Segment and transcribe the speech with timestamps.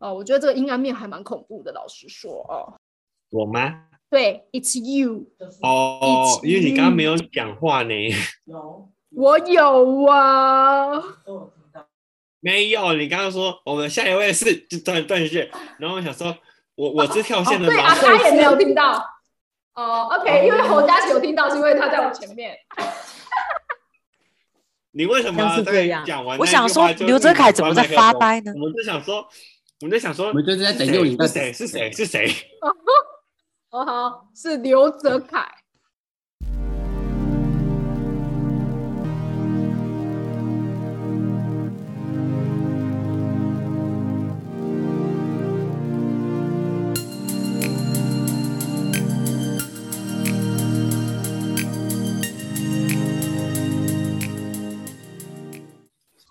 [0.00, 2.74] 哦，我觉得这个阴暗面还蛮恐怖的，老实说哦。
[3.30, 3.84] 我吗？
[4.10, 5.26] 对，It's you。
[5.62, 7.94] 哦，因为你刚刚没有讲话呢。
[8.46, 11.00] 有， 我有啊。
[12.40, 16.34] 没有，你刚刚说我们下一位是就断断线，然后我想说，
[16.74, 19.04] 我我是跳线的对啊，他也没有听到。
[19.74, 22.56] 哦，OK，因为侯佳琪有听到，是因为他在我前面。
[24.92, 29.24] 你为什么像是这样讲完我想说刘哲凯怎么在发呆呢我们就想说，
[29.80, 31.52] 我们在想说，我们就是在等佑你是谁？
[31.52, 31.90] 是谁？
[31.92, 32.28] 是谁？
[33.70, 35.48] 哦，好，是刘泽凯。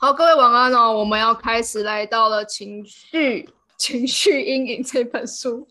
[0.02, 0.94] 好，各位晚安哦！
[0.94, 5.67] 我们要开始来到了情绪 情绪阴影这本书。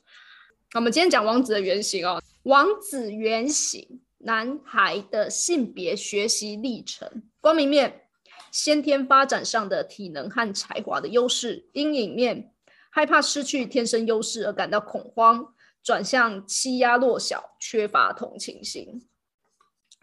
[0.75, 8.03] 我们今天讲王子的原型哦，王子原型，男孩的性别学习历程，光明面，
[8.53, 12.53] 先天发展上的体能和才华的优势；阴影面，
[12.91, 19.09] 害怕失去天生优势而感到恐慌，转向欺压弱小，缺乏同情心。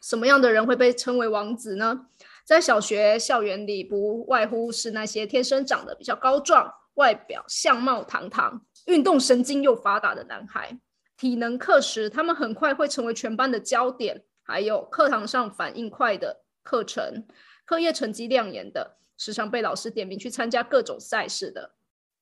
[0.02, 2.08] 什么样的人会被称为王子呢？
[2.46, 10.80] 在小学校园里，不外乎是那些天生长得比较高壮、外表相貌堂堂、运动神经又发达的男孩。
[11.18, 17.26] 体能课时，他们很快会成为全班的焦点；还有课堂上反应快的课程，
[17.66, 21.72] 课业成绩亮眼的，时常被老师点名去参加各种赛事的。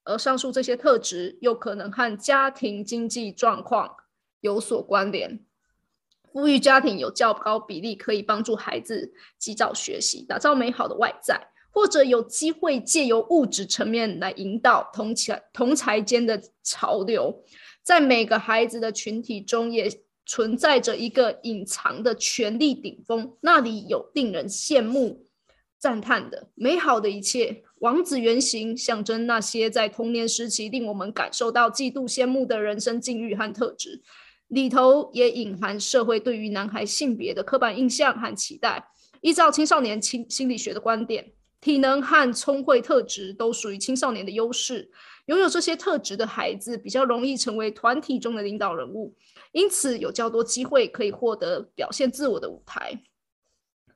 [0.05, 3.93] 而上述这些特质，又可能和家庭经济状况
[4.39, 5.45] 有所关联。
[6.33, 17.43] 富裕家庭有较高比例可以帮助孩子及早学习，打造美好的外在，或者有机会借由物质层面来引导同才同才间的潮流。
[17.83, 19.87] 在每个孩子的群体中，也
[20.25, 25.27] 存在着一个隐藏的权力顶峰，那里有令人羡慕、
[25.77, 27.63] 赞叹的美好的一切。
[27.79, 34.01] 王子原型象征那些在童年时期令我们感受到嫉妒、羡慕的人生境遇和特质。
[34.47, 38.89] 里头也隐含社会对于男孩性别的刻板印象和期待。
[39.21, 41.31] 依照青少年心心理学的观点，
[41.61, 44.91] 体能和聪慧特质都属于青少年的优势。
[45.27, 49.15] 拥有这些特质的孩子比较容易成为团体中的领导人物，
[49.53, 53.01] 因此有较多机会可以获得表现自我的舞台，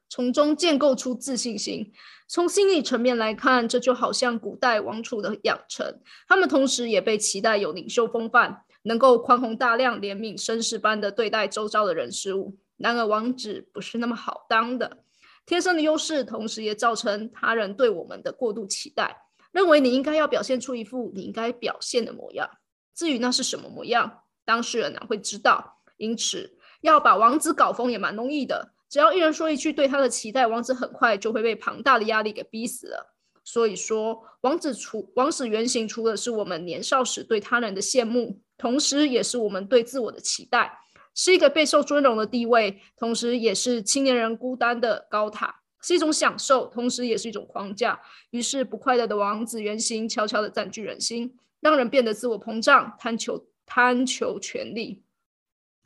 [0.08, 1.92] 从中建构出自信心。
[2.30, 8.64] 从心理层面来看，这就好像古代王储的养成，他们同时也被期待有领袖风范。
[8.88, 12.58] 能够宽宏大量、怜悯绅士般的对待周遭的人事物。
[12.78, 15.00] 然而，王子不是那么好当的。
[15.46, 22.50] 天生的优势，同时也造成他人对我们的过度期待，认为你应该要表现出一副你应该表现的模样。
[22.96, 25.82] 至于那是什么模样，当事人哪会知道？
[25.98, 28.74] 因此，要把王子搞疯也蛮容易的。
[28.90, 33.17] 只要一人说一句对他的期待，王子很快就会被庞大的压力给逼死了。
[33.48, 38.42] 所以说，王子除王子原型，除了是我们年少时对他人的羡慕。
[38.58, 40.80] 同时，也是我们对自我的期待，
[41.16, 48.02] 是一个备受尊荣的地位，同时也是青年人孤单的高塔，是一种享受，同时也是一种框架。
[48.32, 55.04] 于是，不快乐的王子原型悄悄地占据人心，让人变得自我膨胀，贪求贪求权力，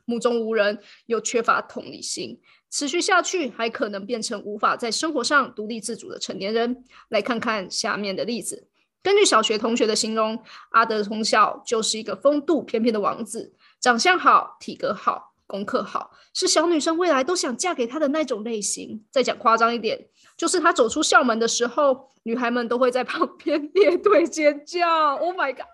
[0.06, 2.42] 目中无人，又缺乏同理心。
[2.72, 6.86] 持续下去，还可能变成无法在生活上独立自主的成年人。
[7.10, 8.68] 来看看下面的例子。
[9.04, 19.04] 根据小学同学的形容，阿德从小就是一个风度翩翩的王子，长相好，体格好，功课好，是小女生未来都想嫁给他的那种类型。
[19.12, 20.08] 再讲夸张一点，
[20.38, 25.16] 就是他走出校门的时候，女孩们都会在旁边 列队尖叫。
[25.16, 25.60] Oh my god！
[25.60, 25.66] 呀，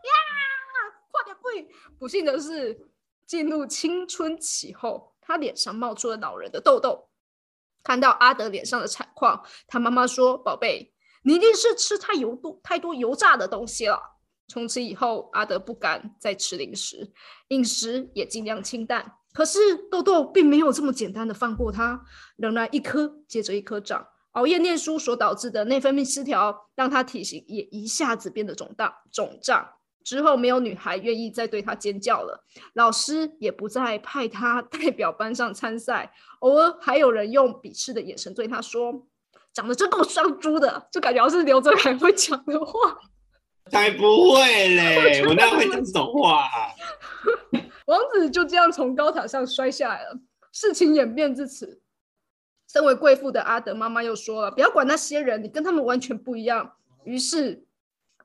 [1.12, 1.68] 快点跪！
[2.00, 2.80] 不幸的是，
[3.26, 7.10] 进入青春期后，他脸上冒出了恼人的痘痘。
[7.84, 10.94] 看到阿德脸上的惨况，他妈妈说：“宝贝。”
[11.24, 14.00] 你一定是吃太油多、太多油炸的东西了。
[14.48, 17.12] 从此以后，阿德不敢再吃零食，
[17.50, 19.18] 饮食也尽量清淡。
[19.34, 19.60] 可是
[19.92, 22.02] 痘痘并没有这么简单的放过他，
[22.38, 24.08] 仍然一颗接着一颗长。
[24.32, 29.68] 熬夜念书所导致的内分泌失调，让他体型也一下子变得肿大、肿胀。
[30.08, 32.42] 之后，没有女孩愿意再对他尖叫了，
[32.76, 36.14] 老师也不再派他 代表班上参赛。
[36.40, 39.06] 偶尔还有人用鄙视的眼神对他说。
[39.54, 42.96] 长得真够像猪的，就感觉是刘哲凯会讲的话。
[43.72, 44.40] 才不会
[44.76, 46.48] 嘞， 我哪会讲这种话？
[47.88, 50.20] 王子就这样从高塔上摔下来了。
[50.54, 51.82] 事情演变至此，
[52.72, 56.74] 身为贵妇的阿德妈妈又说了：“不要管那些人，你跟他们完全不一样。”
[57.04, 57.66] 于是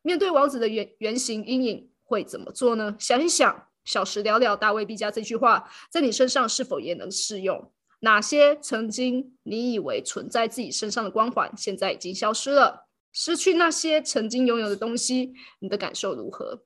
[0.03, 2.95] 面对王子的原原型阴影会怎么做呢？
[2.99, 7.73] 想一想，小时了了，大未必佳这句话在你身上是否也能适用？
[8.01, 12.89] 哪些曾经你以为存在自己身上的光环，现在已经消失了？
[13.13, 16.65] 失去那些曾经拥有的东西，你的感受如何？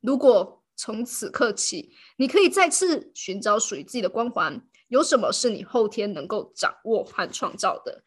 [0.00, 8.02] 如果从此刻起，你可以再次寻找属于自己的光环，有什么是你后天能够掌握和创造的？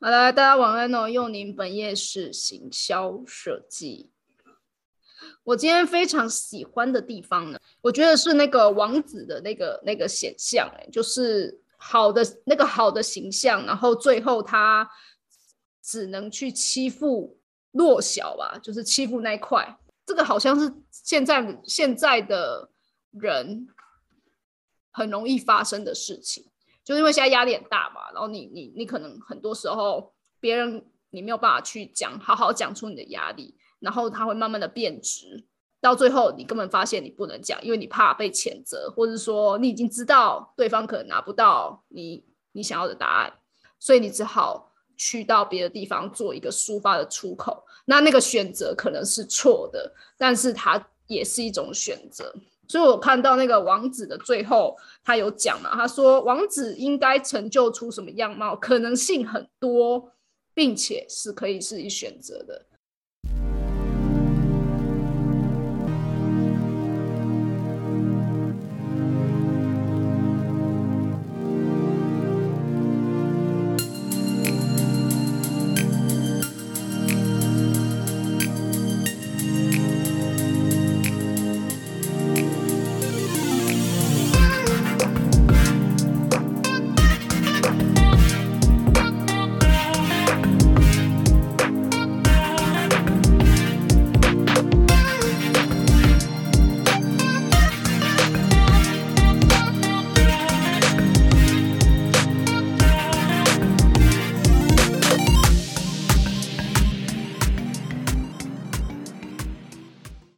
[0.00, 1.08] 好了，大家晚安哦。
[1.08, 4.12] 用您本页是行销设计。
[5.42, 14.88] 我今天非常喜欢的地方呢，我觉得是那个王子的那个那个显象，哎，就是好的那个好的形象，然后最后他
[15.82, 17.36] 只能去欺负
[17.72, 19.80] 弱小吧，就是欺负那一块。
[20.06, 22.70] 这个好像是现在现在的
[23.10, 23.66] 人
[24.92, 26.48] 很容易发生的事情，
[26.88, 33.54] 就是因为现在压力很大嘛，然后你你你可能很多时候别人你没有办法去讲，好好讲出你的压力。
[33.78, 35.44] 然后它会慢慢的变直，
[35.82, 43.30] 到最后你根本发现你不能讲，因为你怕被谴责，或者说你已经知道对方可能拿不到你你想要的答案，
[43.78, 47.62] 所以你只好去到别的地方做一个抒发的出口。
[47.84, 52.34] 那那个选择可能是错的，但是它也是一种选择。
[52.68, 60.12] 所以我看到那个王子的最后，他有讲嘛，他说王子应该成就出什么样貌，可能性很多，
[60.54, 62.66] 并且是可以自己选择的。